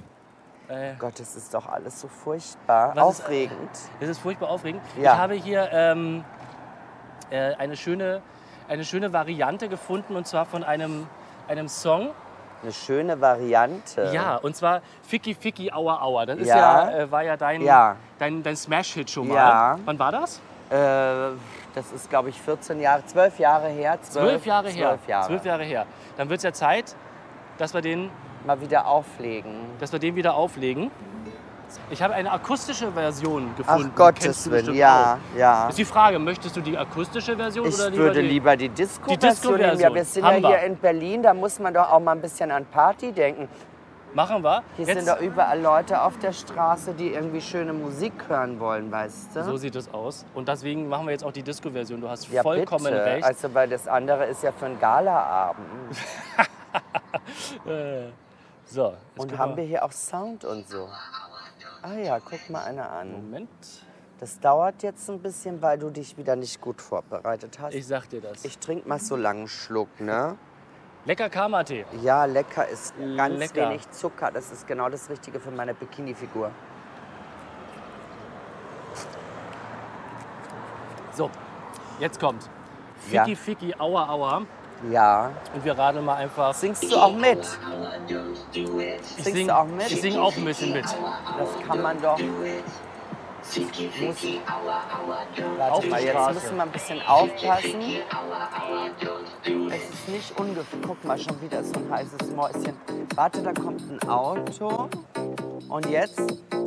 [0.68, 2.96] Äh, Gott, das ist doch alles so furchtbar.
[2.96, 3.70] Was ist- Aufregend.
[4.00, 4.82] es ist furchtbar aufregend.
[4.98, 5.14] Ja.
[5.14, 6.24] Ich habe hier ähm,
[7.32, 8.22] äh, eine, schöne,
[8.70, 11.08] eine schöne Variante gefunden und zwar von einem,
[11.48, 12.10] einem Song.
[12.62, 14.12] Eine schöne Variante.
[14.14, 16.26] Ja, und zwar Ficky Ficky Aua Aua.
[16.28, 16.90] Das ist Ja.
[16.92, 17.96] ja, äh, war ja dein, Ja.
[18.20, 19.36] dein, dein Smash-Hit schon mal.
[19.36, 19.80] Ja.
[19.86, 20.40] Wann war das?
[20.70, 21.36] Äh,
[21.74, 23.98] das ist, glaube ich, 14 Jahre, 12 Jahre her.
[24.02, 24.90] Zwölf Jahre her.
[24.90, 25.28] Zwölf Jahre.
[25.28, 25.86] Zwölf Jahre her.
[26.18, 26.96] Dann wird es ja Zeit,
[27.58, 28.10] dass wir, den,
[28.46, 29.54] Mal wieder auflegen.
[29.80, 30.92] dass wir den wieder auflegen.
[31.90, 33.84] Ich habe eine akustische Version Ach gefunden.
[33.96, 35.38] Kennst Gottes Willen, ja, auch.
[35.38, 35.70] ja.
[35.70, 38.28] Ist die Frage, möchtest du die akustische Version Ich oder lieber würde die?
[38.28, 39.68] lieber die Disco-Version Disco-Version.
[39.70, 39.80] nehmen.
[39.82, 40.64] Ja, wir sind Haben ja hier wir.
[40.66, 43.48] in Berlin, da muss man doch auch mal ein bisschen an Party denken.
[44.14, 44.62] Machen wir.
[44.76, 48.92] Hier Jetzt, sind doch überall Leute auf der Straße, die irgendwie schöne Musik hören wollen,
[48.92, 49.44] weißt du?
[49.46, 50.26] so sieht es aus.
[50.34, 52.02] Und deswegen machen wir jetzt auch die Disco-Version.
[52.02, 53.06] Du hast ja, vollkommen bitte.
[53.06, 53.24] recht.
[53.24, 55.66] Also, weil das andere ist ja für einen Galaabend.
[57.68, 58.08] Äh,
[58.66, 60.88] so, Und haben wir hier auch Sound und so.
[61.84, 63.12] Ah ja, guck mal einer an.
[63.12, 63.50] Moment,
[64.20, 67.74] Das dauert jetzt ein bisschen, weil du dich wieder nicht gut vorbereitet hast.
[67.74, 68.46] ich sag dir das.
[68.46, 70.38] Ich trinke mal so langen Schluck, ne?
[71.06, 71.86] Lecker Karma-Tee.
[72.04, 73.70] Ja, lecker ist ganz Lecker.
[73.70, 74.30] wenig Zucker.
[74.32, 76.52] Das ist genau das Richtige für meine Bikini-Figur.
[81.14, 81.30] So,
[82.00, 82.48] jetzt kommt.
[83.12, 83.24] Ja.
[83.26, 84.42] Ficky Ficky Aua Aua.
[84.90, 85.32] Ja.
[85.54, 86.54] Und wir radeln mal einfach.
[86.54, 87.48] Singst du auch mit?
[88.54, 89.92] Ich Singst sing, du auch mit?
[89.92, 90.86] Ich sing auch ein bisschen mit.
[90.86, 92.20] Das kann man doch.
[92.20, 92.28] Muss,
[95.58, 97.82] warte Auf mal, die jetzt müssen wir ein bisschen aufpassen.
[99.70, 100.80] Es ist nicht ungefähr.
[100.86, 102.78] Guck mal, schon wieder so ein heißes Mäuschen.
[103.16, 104.90] Warte, da kommt ein Auto.
[105.68, 106.22] Und jetzt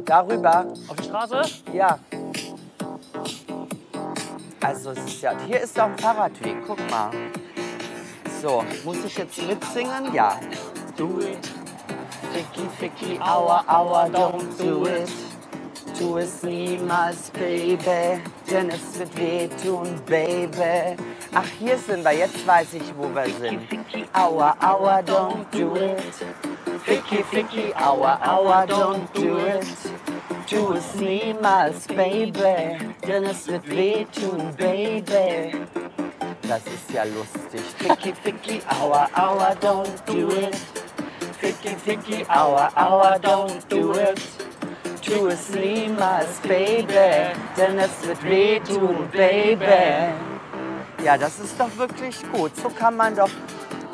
[0.05, 0.66] darüber.
[0.88, 1.42] Auf die Straße?
[1.72, 1.98] Ja.
[4.61, 7.11] Also es ist ja, hier ist doch ein Fahrradweg, guck mal.
[8.45, 10.13] So, muss ich jetzt mitsingen?
[10.13, 10.39] Ja.
[10.99, 11.51] Do it.
[12.31, 15.11] Ficky, ficky, aua, aua, don't do it.
[15.99, 20.95] Tu es niemals, Baby, denn es wird wehtun, Baby.
[21.33, 23.63] Ach, hier sind wir, jetzt weiß ich, wo wir sind.
[24.13, 26.03] Aua, aua, don't do it.
[26.85, 29.67] Ficky, ficky, aua, aua, don't do it.
[30.47, 32.77] Tu es niemals, Baby,
[33.07, 35.65] denn es wird wehtun, Baby.
[36.49, 37.63] Das ist ja lustig.
[37.79, 40.55] Ficky, ficky, aua, aua, don't do it.
[41.41, 44.21] Ficky, ficky, aua, aua, don't do it.
[45.01, 50.13] Tu es niemals, Baby, denn es wird wehtun, Baby.
[51.03, 52.55] Ja, das ist doch wirklich gut.
[52.57, 53.31] So kann man doch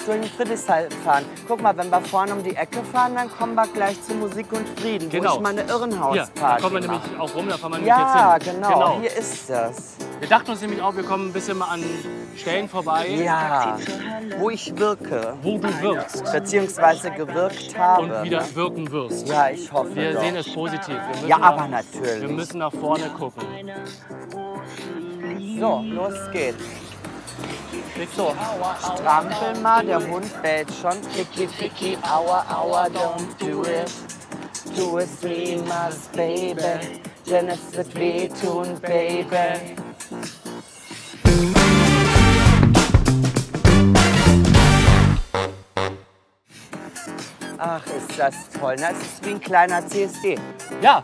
[0.07, 1.25] durch den Friedrichshain fahren.
[1.47, 4.47] Guck mal, wenn wir vorne um die Ecke fahren, dann kommen wir gleich zu Musik
[4.53, 5.33] und Frieden, Genau.
[5.33, 7.89] wo ich meine Hier, da Irrenhausparty kommen wir nämlich auch rum, da fahren wir nämlich
[7.89, 8.55] Ja, jetzt hin.
[8.63, 9.97] genau, hier ist das.
[10.19, 11.83] Wir dachten uns nämlich auch, wir kommen ein bisschen mal an
[12.37, 13.77] Stellen vorbei, Ja,
[14.39, 18.03] wo ich wirke, wo du wirkst beziehungsweise gewirkt habe.
[18.03, 19.29] und wieder wirken wirst.
[19.29, 20.21] Ja, ich hoffe Wir doch.
[20.23, 20.97] sehen es positiv.
[21.27, 22.21] Ja, nach, aber natürlich.
[22.21, 23.43] Wir müssen nach vorne gucken.
[25.59, 26.63] So, los geht's.
[28.07, 28.35] So,
[28.79, 31.03] strampel mal, der Hund bellt schon.
[31.13, 33.93] Ficky, ficky, aua, aua, don't do it.
[34.75, 39.77] Tu es niemals, Baby, denn es wird wehtun, Baby.
[47.59, 48.77] Ach, ist das toll.
[48.77, 50.39] Es ist wie ein kleiner CSD.
[50.81, 51.03] Ja,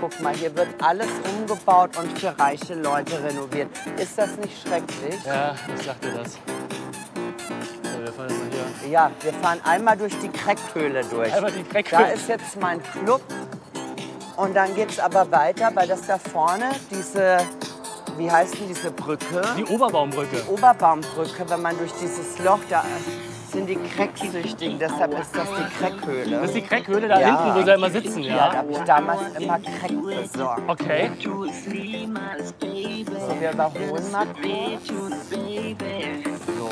[0.00, 3.68] Guck mal, hier wird alles umgebaut und für reiche Leute renoviert.
[3.98, 5.14] Ist das nicht schrecklich?
[5.26, 6.38] ja, ich sagte das.
[8.02, 8.90] Wir fahren jetzt mal hier.
[8.90, 11.34] Ja, wir fahren einmal durch die Kreckhöhle durch.
[11.34, 12.04] Einmal die Kreckhöhle.
[12.04, 13.20] Da ist jetzt mein Club.
[14.36, 17.36] Und dann geht es aber weiter, weil das da vorne, diese,
[18.16, 19.42] wie heißt denn diese Brücke?
[19.58, 20.44] Die Oberbaumbrücke.
[20.48, 22.84] Oberbaumbrücke, wenn man durch dieses Loch, da
[23.52, 26.36] sind die Cracksüchtigen, deshalb ist das die Creckhöhle.
[26.36, 27.26] Das ist die Kreckhöhle da Ja.
[27.26, 28.56] hinten, wo sie immer sitzen, ja, da ja?
[28.56, 30.62] habe ich damals immer Crack besorgt.
[30.68, 31.10] Okay.
[31.20, 31.44] So,
[33.40, 34.88] wir überholen mal kurz.
[36.46, 36.68] So.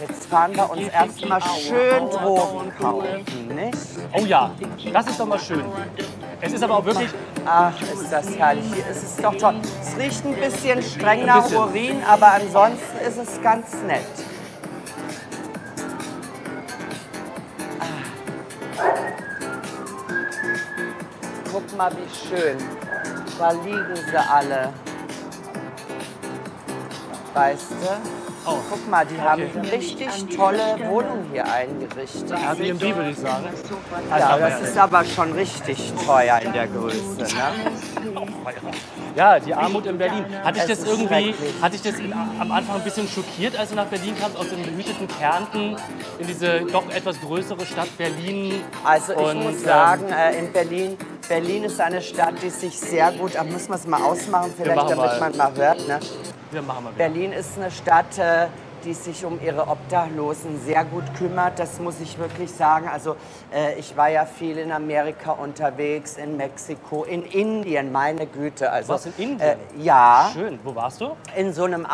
[0.00, 3.78] Jetzt fahren wir uns erstmal schön Drogen kaufen, nicht?
[4.12, 4.50] Oh ja,
[4.92, 5.64] das ist doch mal schön.
[6.40, 7.08] Es ist aber auch wirklich,
[7.46, 8.64] Ach, ist das herrlich.
[8.74, 9.54] Hier ist es doch toll.
[9.80, 11.50] Es riecht ein bisschen streng nach.
[11.52, 14.00] Urin, aber ansonsten ist es ganz nett.
[21.72, 22.58] Guck mal, wie schön.
[23.38, 24.68] Da liegen sie alle.
[27.32, 28.50] Weißt du?
[28.50, 32.30] oh, Guck mal, die haben eine richtig tolle Wohnung hier eingerichtet.
[32.30, 33.46] Airbnb würde ich sagen.
[34.10, 37.22] Ja, das ist aber schon richtig teuer in der Größe.
[37.22, 37.26] Ne?
[39.16, 40.26] Ja, die Armut in Berlin.
[40.44, 41.54] Hat dich Es das irgendwie, schrecklich.
[41.62, 41.94] hat dich das
[42.38, 45.76] am Anfang ein bisschen schockiert, als du nach Berlin kamst, aus dem behüteten Kärnten
[46.18, 48.60] in diese doch etwas größere Stadt Berlin?
[48.84, 52.78] Also ich Und, muss ähm, sagen, äh, in Berlin, Berlin ist eine Stadt, die sich
[52.78, 55.20] sehr gut, da müssen wir es mal ausmachen, vielleicht, damit mal.
[55.20, 55.88] man mal hört.
[55.88, 56.00] Ne?
[56.50, 57.08] Wir machen mal wieder.
[57.08, 58.46] Berlin ist eine Stadt, äh,
[58.84, 61.58] die sich um ihre Obdachlosen sehr gut kümmert.
[61.58, 62.88] Das muss ich wirklich sagen.
[62.88, 63.16] Also
[63.54, 68.70] äh, ich war ja viel in Amerika unterwegs, in Mexiko, in Indien, meine Güte.
[68.70, 69.40] Also, warst in Indien?
[69.40, 70.58] Äh, ja, Schön.
[70.64, 71.16] Wo warst du?
[71.36, 71.86] in so einem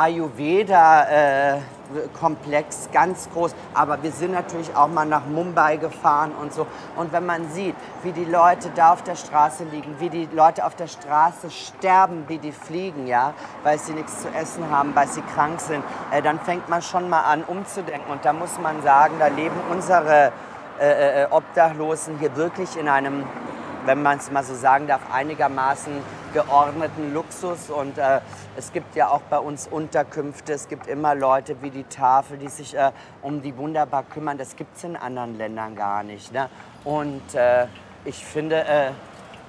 [1.88, 3.55] Ayurveda-Komplex, ganz groß.
[3.74, 6.66] Aber wir sind natürlich auch mal nach Mumbai gefahren und so.
[6.96, 10.64] Und wenn man sieht, wie die Leute da auf der Straße liegen, wie die Leute
[10.64, 15.09] auf der Straße sterben, wie die fliegen, ja, weil sie nichts zu essen haben, weil
[15.09, 18.11] sie krank sind, äh, dann fängt man schon mal an umzudenken.
[18.11, 20.33] Und da muss man sagen, da leben unsere
[20.81, 23.24] äh, äh, Obdachlosen hier wirklich in einem
[23.88, 25.92] wenn man es mal so sagen darf, einigermaßen
[26.35, 27.70] geordneten Luxus.
[27.70, 28.20] Und äh,
[28.55, 32.48] es gibt ja auch bei uns Unterkünfte, es gibt immer Leute wie die Tafel, die
[32.48, 34.37] sich äh, um die wunderbar kümmern.
[34.37, 36.35] Das gibt es in anderen Ländern gar nicht.
[36.35, 36.51] Ne?
[36.85, 37.66] Und äh,
[38.05, 38.90] ich finde, äh,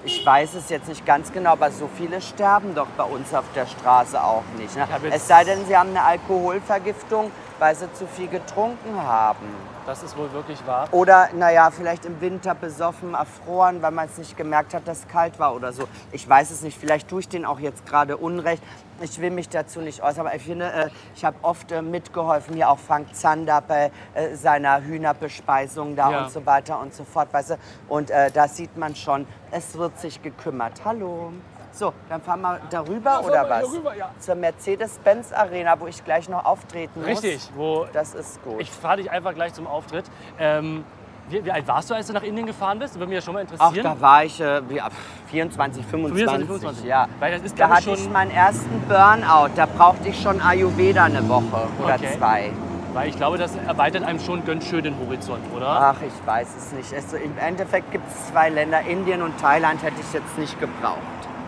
[0.04, 3.44] ich weiß es jetzt nicht ganz genau, aber so viele sterben doch bei uns auf
[3.54, 4.74] der Straße auch nicht.
[4.74, 4.88] Ne?
[5.10, 9.46] Es sei denn, sie haben eine Alkoholvergiftung, weil sie zu viel getrunken haben.
[9.86, 10.88] Das ist wohl wirklich wahr.
[10.92, 15.08] Oder, naja, vielleicht im Winter besoffen, erfroren, weil man es nicht gemerkt hat, dass es
[15.08, 15.84] kalt war oder so.
[16.10, 16.78] Ich weiß es nicht.
[16.78, 18.62] Vielleicht tue ich denen auch jetzt gerade Unrecht.
[19.00, 22.54] Ich will mich dazu nicht äußern, aber ich finde, äh, ich habe oft äh, mitgeholfen,
[22.54, 26.24] hier auch Frank Zander bei äh, seiner Hühnerbespeisung da Ja.
[26.24, 27.28] und so weiter und so fort.
[27.32, 27.56] Weißt du?
[27.88, 30.82] Und äh, da sieht man schon, es wird sich gekümmert.
[30.84, 31.32] Hallo.
[31.72, 33.62] So, dann fahren wir darüber oder wir was?
[33.70, 34.10] darüber, ja.
[34.18, 37.06] Zur Mercedes-Benz Arena, wo ich gleich noch auftreten muss.
[37.08, 37.48] Richtig.
[37.54, 38.60] Wo Das ist gut.
[38.60, 40.04] ich fahre dich einfach gleich zum Auftritt.
[40.38, 40.84] Ähm,
[41.28, 42.94] Wie, wie alt warst du, als du nach Indien gefahren bist?
[42.96, 43.84] Würde mich ja schon mal Ach, interessieren.
[43.84, 44.90] da war ich äh, wie, ab
[45.28, 46.16] 24, 25.
[46.28, 46.84] 24, 25.
[46.86, 47.06] Ja.
[47.20, 49.50] Weil das ist, Da hatte ich schon- meinen ersten Burnout.
[49.54, 52.16] Da brauchte ich schon Ayurveda eine Woche oder Okay.
[52.18, 52.50] zwei.
[52.94, 55.68] Weil ich glaube, das erweitert einem schon ganz schön den Horizont, oder?
[55.68, 56.92] Ach, ich weiß es nicht.
[56.92, 58.80] Also Im Endeffekt gibt es zwei Länder.
[58.80, 60.98] Indien und Thailand hätte ich jetzt nicht gebraucht.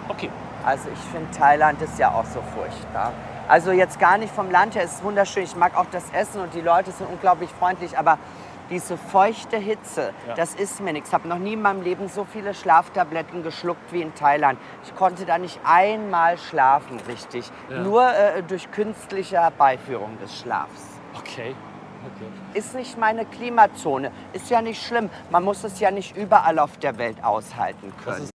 [0.09, 0.31] Okay.
[0.65, 3.13] Also ich finde Thailand ist ja auch so furchtbar.
[3.49, 5.43] Also jetzt gar nicht vom Land her, es ist wunderschön.
[5.43, 8.19] Ich mag auch das Essen und die Leute sind unglaublich freundlich, aber
[8.71, 10.35] diese feuchte Hitze, Ja.
[10.35, 11.09] das ist mir nichts.
[11.11, 14.59] Ich habe noch nie in meinem Leben so viele Schlaftabletten geschluckt wie in Thailand.
[14.85, 17.51] Ich konnte da nicht einmal schlafen richtig.
[17.69, 17.81] Ja.
[17.81, 21.01] Nur äh, durch künstliche Herbeiführung des Schlafs.
[21.19, 21.55] Okay.
[22.07, 22.59] okay.
[22.59, 24.13] Ist nicht meine Klimazone.
[24.33, 25.11] Ist ja nicht schlimm.
[25.31, 28.31] Man muss es ja nicht überall auf der Welt aushalten können.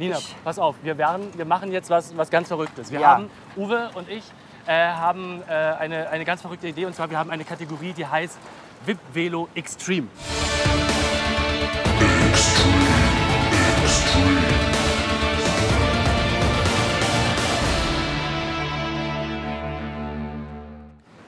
[0.00, 2.90] Nina, pass auf, wir, werden, wir machen jetzt was, was ganz Verrücktes.
[2.90, 3.08] Wir Ja.
[3.08, 4.24] haben, Uwe und ich,
[4.66, 6.86] äh, haben äh, eine, eine ganz verrückte Idee.
[6.86, 8.38] Und zwar, wir haben eine Kategorie, die heißt
[8.86, 10.08] VIP Velo Extreme.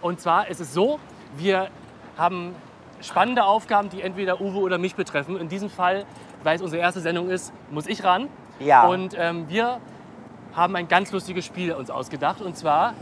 [0.01, 0.99] Und zwar ist es so,
[1.37, 1.69] wir
[2.17, 2.55] haben
[3.03, 5.39] spannende Aufgaben, die entweder Uwe oder mich betreffen.
[5.39, 6.07] In diesem Fall,
[6.43, 8.29] weil es unsere erste Sendung ist, muss ich ran.
[8.65, 8.87] Ja.
[8.89, 9.79] Und ähm, wir
[10.55, 12.41] haben ein ganz lustiges Spiel uns ausgedacht.
[12.41, 12.95] Und zwar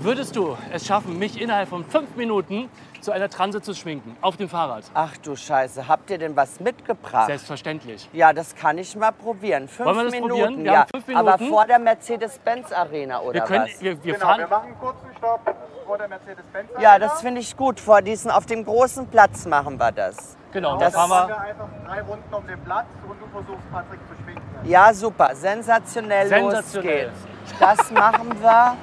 [0.00, 2.68] würdest du es schaffen, mich innerhalb von fünf Minuten
[3.00, 4.84] zu einer Transe zu schminken auf dem Fahrrad.
[4.94, 7.26] Ach du Scheiße, habt ihr denn was mitgebracht?
[7.26, 8.08] Selbstverständlich.
[8.12, 9.66] Ja, das kann ich mal probieren.
[9.68, 10.58] Fünf Wollen wir das Minuten, probieren?
[10.64, 10.78] Wir ja.
[10.80, 11.48] haben fünf Aber Minuten.
[11.52, 13.80] vor der Mercedes-Benz Arena oder Wir, können, was?
[13.80, 14.38] wir, wir Genau, fahren.
[14.40, 16.68] wir machen einen kurzen Stopp vor der Mercedes-Benz.
[16.80, 17.80] Ja, das finde ich gut.
[17.80, 20.36] Vor diesen, auf dem großen Platz machen wir das.
[20.52, 24.22] Genau, Das- fahren wir einfach drei Runden um den Platz und du versuchst Patrick zu
[24.22, 24.41] schminken.
[24.64, 25.34] Ja, super.
[25.34, 26.28] Sensationell.
[26.28, 27.06] Sensationell.
[27.06, 27.14] Los
[27.46, 27.58] geht's.
[27.60, 28.76] Das machen wir.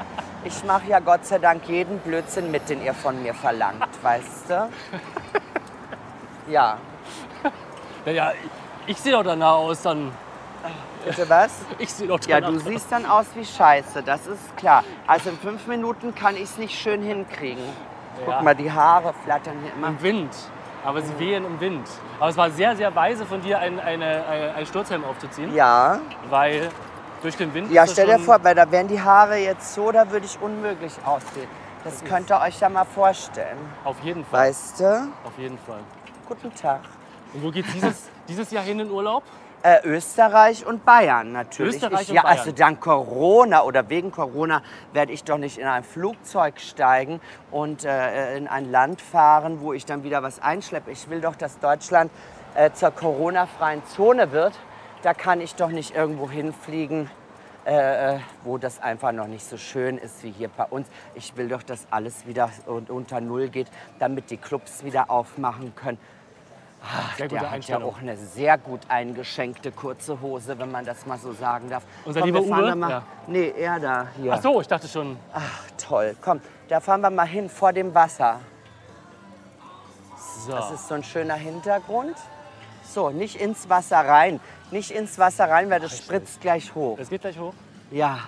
[0.43, 4.49] Ich mache ja Gott sei Dank jeden Blödsinn mit, den ihr von mir verlangt, weißt
[4.49, 4.69] du?
[6.49, 6.77] Ja.
[8.05, 8.31] Ja, ja,
[8.85, 10.11] ich, ich sehe doch danach aus, dann.
[11.05, 11.51] Bitte was?
[11.77, 14.83] Ich sehe doch Ja, danach du siehst dann aus wie Scheiße, das ist klar.
[15.07, 17.63] Also in fünf Minuten kann ich es nicht schön hinkriegen.
[18.19, 18.41] Guck Ja.
[18.41, 19.87] mal, die Haare flattern hier immer.
[19.89, 20.31] Im Wind.
[20.83, 21.87] Aber sie wehen im Wind.
[22.19, 25.53] Aber es war sehr, sehr weise von dir, ein, eine, eine, einen Sturzhelm aufzuziehen.
[25.53, 26.69] Ja, Weil
[27.21, 27.71] durch den Wind.
[27.71, 30.93] ja stell dir vor, weil da wären die Haare jetzt so, da würde ich unmöglich
[31.05, 31.49] aussehen.
[31.83, 33.57] Das könnt ihr euch ja mal vorstellen.
[33.83, 34.47] Auf jeden Fall.
[34.49, 35.09] Weißt du?
[35.23, 35.79] Auf jeden Fall.
[36.27, 36.81] Guten Tag.
[37.33, 39.23] Und wo geht's dieses, dieses Jahr hin in Urlaub?
[39.61, 41.75] Äh, Österreich und Bayern natürlich.
[41.75, 42.37] Österreich ich, und ja, Bayern.
[42.37, 44.61] also dank Corona oder wegen Corona
[44.93, 47.19] werde ich doch nicht in ein Flugzeug steigen
[47.51, 50.91] und äh, in ein Land fahren, wo ich dann wieder was einschleppe.
[50.91, 52.09] Ich will doch, dass Deutschland
[52.55, 54.53] äh, zur Corona-freien Zone wird.
[55.01, 57.11] Da kann ich doch nicht irgendwo hinfliegen,
[57.65, 60.87] äh, äh, wo das einfach noch nicht so schön ist wie hier bei uns.
[61.15, 63.67] Ich will doch, dass alles wieder un- unter Null geht,
[63.99, 65.97] damit die Clubs wieder aufmachen können.
[67.17, 71.05] Sehr gute Der hat ja auch eine sehr gut eingeschenkte kurze Hose, wenn man das
[71.05, 71.83] mal so sagen darf.
[72.05, 72.75] Unser Komm, lieber Uwe?
[72.75, 73.03] Mal, Ja.
[73.27, 74.33] Nee, er da hier.
[74.33, 75.17] Ach so, ich dachte schon.
[75.33, 76.15] Ach, toll.
[76.21, 76.39] Komm,
[76.69, 78.39] da fahren wir mal hin vor dem Wasser.
[80.45, 80.51] So.
[80.51, 82.15] Das ist so ein schöner Hintergrund.
[82.83, 84.39] So, nicht ins Wasser rein.
[84.71, 86.97] Nicht ins Wasser rein, weil das spritzt gleich hoch.
[86.99, 87.53] Es geht gleich hoch.
[87.91, 88.19] Ja.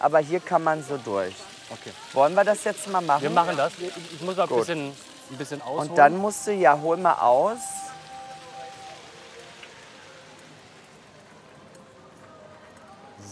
[0.00, 1.34] Aber hier kann man so durch.
[1.70, 1.90] Okay.
[2.12, 3.22] Wollen wir das jetzt mal machen?
[3.22, 3.72] Wir machen das.
[3.78, 4.92] Ich, muss mal ein bisschen,
[5.30, 5.90] ein bisschen ausholen.
[5.90, 7.58] Und dann musst du, ja, hol mal aus.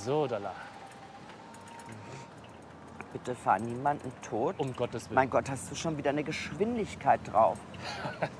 [0.04, 0.52] So, Dalla.
[3.12, 4.54] Bitte fahr niemanden tot.
[4.58, 5.14] Um Gottes Willen.
[5.14, 7.58] Mein Gott, hast du schon wieder eine Geschwindigkeit drauf?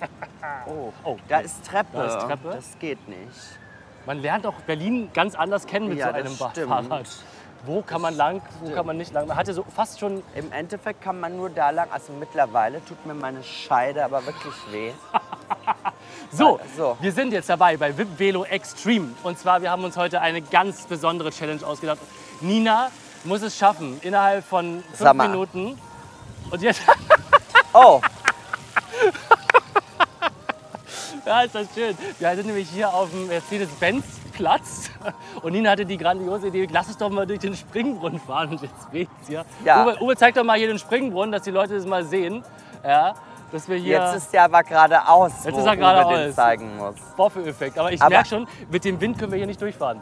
[0.67, 1.89] Oh, Oh, da ist Treppe.
[1.97, 2.51] Da ist Treppe.
[2.51, 3.59] Das geht nicht.
[4.07, 6.69] Man lernt auch Berlin ganz anders kennen mit Ja, so das einem stimmt.
[6.69, 7.09] Fahrrad.
[7.67, 9.27] Wo kann man lang, wo kann man nicht lang?
[9.27, 13.05] Man hatte so fast schon Im Endeffekt kann man nur da lang, also mittlerweile tut
[13.05, 14.93] mir meine Scheide aber wirklich weh.
[16.31, 16.97] So, So.
[17.01, 19.15] wir sind jetzt dabei bei VIP Velo Extreme.
[19.23, 21.99] Und zwar, wir haben uns heute eine ganz besondere Challenge ausgedacht.
[22.41, 22.91] Nina
[23.25, 25.13] muss es schaffen, innerhalb von fünf.
[25.15, 25.79] Minuten.
[26.51, 26.83] Und jetzt,
[27.73, 28.01] Oh,
[31.29, 31.97] ja, ist das schön.
[32.19, 34.91] Wir sind nämlich hier auf dem Mercedes-Benz-Platz.
[35.43, 38.51] Und Nina hatte die grandiose Idee, lass uns doch mal durch den Springbrunnen fahren.
[38.51, 39.45] Und jetzt weht's hier.
[39.65, 39.85] Ja.
[39.85, 42.43] Uwe, Uwe, zeig doch mal hier den Springbrunnen, dass die Leute das mal sehen.
[42.85, 43.15] Ja,
[43.51, 46.35] dass wir hier jetzt ist der aber geradeaus, Jetzt wo ist er geradeaus.
[46.35, 46.95] zeigen muss.
[47.17, 47.79] Vorführeffekt.
[47.79, 50.01] Aber ich Aber- merke schon, mit dem Wind können wir hier nicht durchfahren.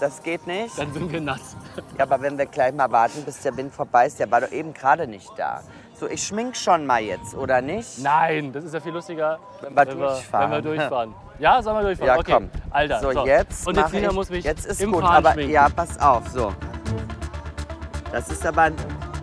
[0.00, 0.78] Das geht nicht?
[0.78, 1.56] Dann sind wir nass.
[1.98, 4.50] Ja, aber wenn wir gleich mal warten, bis der Wind vorbei ist, der war doch
[4.50, 5.60] eben gerade nicht da.
[6.00, 7.98] So, ich schmink schon mal jetzt, oder nicht?
[7.98, 10.50] Nein, das ist ja viel lustiger, Wenn wir wenn durchfahren.
[10.50, 11.14] wir durchfahren.
[11.38, 12.08] Ja, sollen wir durchfahren?
[12.08, 12.32] Ja, okay.
[12.32, 12.50] komm.
[12.70, 13.26] Alter, So, so.
[13.26, 15.52] jetzt Und jetzt ich, muss mich jetzt ist im gut, Fahren aber schminken.
[15.52, 16.54] ja, pass auf, so.
[18.10, 18.70] Das ist aber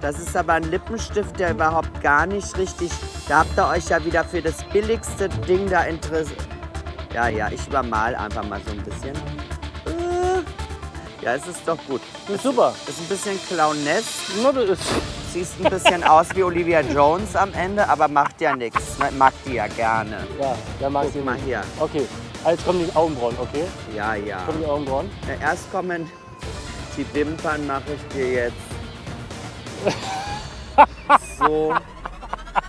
[0.01, 2.91] Das ist aber ein Lippenstift, der überhaupt gar nicht richtig.
[3.27, 6.47] Da habt ihr euch ja wieder für das billigste Ding da interessiert.
[7.11, 9.15] Ja, ja, ich übermal einfach mal so ein bisschen.
[9.87, 12.01] Äh, Ja, es ist doch gut.
[12.27, 12.71] Ist super.
[12.87, 14.31] Ist ein bisschen clownesk.
[14.43, 14.83] Na, das ist
[15.33, 18.97] Siehst ein bisschen aus wie Olivia Jones am Ende, aber macht ja nichts.
[18.97, 19.09] Ne?
[19.17, 20.25] Mag die ja gerne.
[20.39, 21.45] ja, da mag Guck mal nicht.
[21.45, 21.61] hier.
[21.79, 22.07] Okay,
[22.43, 23.63] also jetzt kommen die Augenbrauen, okay?
[23.95, 24.39] Ja, ja.
[24.45, 25.09] Kommen die Augenbrauen.
[25.27, 26.09] Na, erst kommen
[26.95, 28.55] die Wimpern, mache ich dir jetzt.
[31.39, 31.73] So.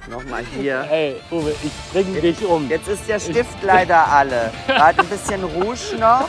[0.08, 0.86] Nochmal hier.
[0.90, 2.68] Ey, Uwe, ich bring dich um.
[2.68, 4.52] Jetzt ist der Stift leider alle.
[4.66, 6.28] Warte, ein bisschen Rouge noch.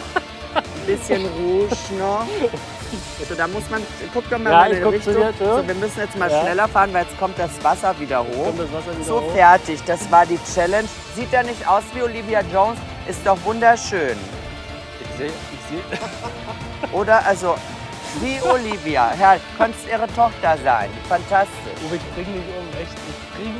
[0.56, 2.26] Ein bisschen Rouge noch.
[3.28, 3.82] So, da muss man,
[4.14, 5.14] guck doch mal Ja, in die Richtung.
[5.16, 5.34] dir, ja.
[5.58, 6.42] So, wir müssen jetzt mal Ja.
[6.42, 8.54] schneller fahren, weil jetzt kommt das Wasser wieder hoch.
[8.58, 9.32] Wasser wieder so, hoch?
[9.34, 9.80] fertig.
[9.86, 10.88] Das war die Challenge.
[11.16, 12.80] Sieht er nicht aus wie Olivia Jones?
[13.08, 14.18] Ist doch wunderschön.
[15.02, 16.00] Ich sehe, ich sehe.
[16.92, 17.26] Oder?
[17.26, 17.56] Also,
[18.22, 19.12] wie Olivia.
[19.18, 20.90] Herr, könntest ihre Tochter sein.
[21.08, 21.54] Fantastisch.
[21.88, 22.92] Uwe, ich bring dich um, echt.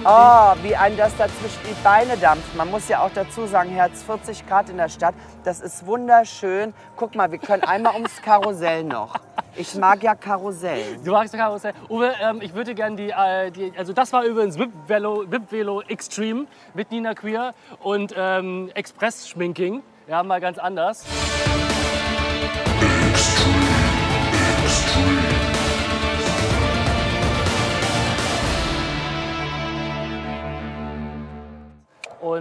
[0.06, 2.56] Oh, wie ein das dazwischen die Beine dampft.
[2.56, 5.16] Man muss ja auch dazu sagen, Herz 40 Grad in der Stadt.
[5.44, 6.74] Das ist wunderschön.
[6.96, 9.16] Guck mal, wir können einmal ums Karussell noch.
[9.56, 10.98] Ich mag ja Karussell.
[11.04, 11.74] Du magst Karussell.
[11.90, 15.52] Uwe, ähm, ich würde gerne die, äh, die, also das war übrigens Whip Velo, Whip
[15.52, 19.82] Velo Extreme mit Nina Queer und ähm, Express Schminking.
[20.08, 21.06] Ja, mal ganz anders.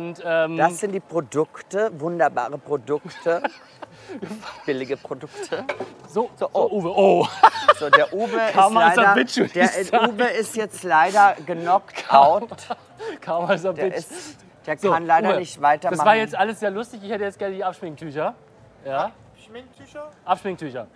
[0.09, 3.42] Und ähm, Das sind die Produkte, wunderbare Produkte.
[4.66, 5.64] Billige Produkte.
[6.09, 6.68] so, so, oh.
[6.79, 7.29] Uwe, oh.
[7.79, 10.09] So, der Uwe ist leider, bitch, der.
[10.09, 12.49] Uwe ist jetzt leider genockt out.
[13.21, 13.97] Karma is a Der, bitch.
[13.99, 15.99] ist, der So, kann leider Uwe, nicht weitermachen.
[15.99, 17.01] Das war jetzt alles sehr lustig.
[17.05, 18.35] Ich hätte jetzt gerne die Abschminktücher.
[18.87, 19.12] Ja,
[19.44, 20.11] Schminktücher?
[20.25, 20.87] Abschminktücher.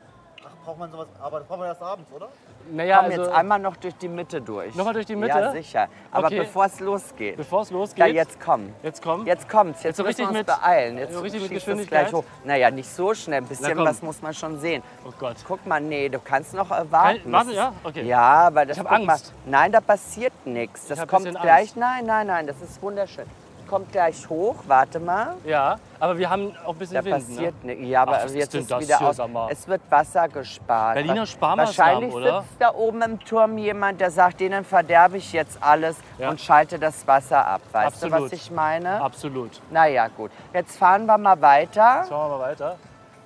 [0.45, 1.09] Ach, braucht man sowas?
[1.21, 2.29] Aber das braucht man erst abends, oder?
[2.71, 4.75] Naja, Komm also, jetzt einmal noch durch die Mitte durch.
[4.75, 5.39] Nochmal durch die Mitte?
[5.39, 5.89] Ja, sicher.
[6.11, 6.39] Aber Okay.
[6.39, 7.37] bevor es losgeht.
[7.37, 7.99] bevor es losgeht.
[7.99, 8.73] Ja, jetzt komm.
[8.83, 9.27] Jetzt komm.
[9.27, 9.79] Jetzt kommt's.
[9.83, 10.99] Jetzt, Jetzt so müssen wir uns mit- beeilen.
[10.99, 12.09] Jetzt so richtig mit Geschwindigkeit?
[12.09, 12.25] gleich hoch.
[12.45, 13.39] Naja, nicht so schnell.
[13.43, 14.83] Ein bisschen was muss man schon sehen.
[15.07, 15.37] Oh Gott.
[15.47, 17.23] Guck mal, nee, du kannst noch äh, warten.
[17.25, 17.73] Kein- warte, ja?
[17.85, 18.03] Okay.
[18.05, 19.33] Ja, weil das hab guck Angst.
[19.45, 20.87] Mal, nein, da passiert nichts.
[20.89, 21.61] Das hab kommt gleich.
[21.63, 21.77] Angst.
[21.77, 23.27] Nein, nein, nein, das ist wunderschön.
[23.73, 24.57] Kommt gleich hoch.
[24.67, 25.35] Warte mal.
[25.47, 27.15] Ja, aber wir haben auch ein bisschen Da Wind.
[27.27, 27.73] passiert Ne?
[27.77, 29.49] Ja, aber Ach, ist jetzt ist das wieder hier, aus.
[29.49, 30.93] Es wird Wasser gespart.
[30.97, 32.43] Berliner Sparmaßnahmen, Wahrscheinlich oder?
[32.43, 36.29] sitzt da oben im Turm jemand, der sagt, denen verderbe ich jetzt alles Ja.
[36.29, 37.63] und schalte das Wasser ab.
[37.73, 38.31] Weißt du, Absolut.
[38.31, 39.01] was ich meine?
[39.01, 39.63] Absolut.
[39.71, 40.33] Naja, gut.
[40.53, 42.01] Jetzt fahren wir mal weiter.
[42.03, 42.77] Jetzt machen wir mal weiter.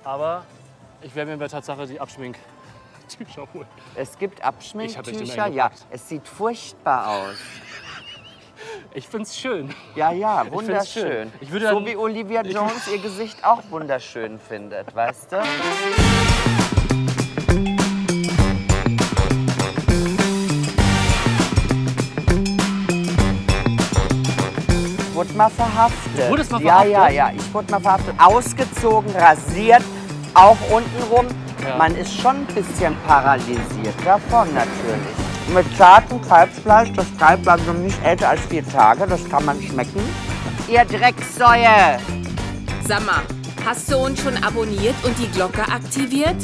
[0.05, 0.43] Aber
[1.01, 3.67] ich werde mir bei Tatsache die Abschminktücher holen.
[3.95, 5.47] Es gibt Abschminktücher.
[5.47, 7.35] Ja, es sieht furchtbar aus.
[8.93, 9.73] Ich finde es schön.
[9.95, 11.07] Ja, ja, find's wunderschön.
[11.11, 11.33] schön.
[11.39, 15.37] Ich würde so wie Olivia Jones ihr Gesicht auch wunderschön findet, weißt du?
[24.99, 26.17] Ich wurde mal verhaftet.
[26.17, 27.15] Du wurdest mal ja, Ja, verhaftet?
[27.15, 28.15] ja, ich wurde mal verhaftet.
[28.19, 29.83] Ausgezogen, rasiert,
[30.33, 31.27] auch untenrum.
[31.67, 31.77] Ja.
[31.77, 35.26] Man ist schon ein bisschen paralysiert davon natürlich.
[35.53, 39.61] Mit zartem Kalbsfleisch, das Kalb war so nicht älter als vier Tage, das kann man
[39.61, 40.01] schmecken.
[40.67, 41.99] Ihr Drecksäue!
[42.85, 43.21] Sag mal,
[43.65, 46.35] hast du uns schon abonniert und die Glocke aktiviert?